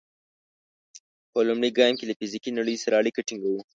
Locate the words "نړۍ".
2.59-2.75